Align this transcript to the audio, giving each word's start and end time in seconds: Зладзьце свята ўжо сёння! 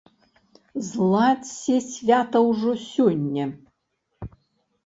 Зладзьце 0.87 1.75
свята 1.89 2.37
ўжо 2.49 2.71
сёння! 2.89 3.45